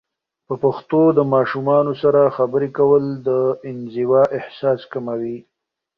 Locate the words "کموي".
4.93-5.37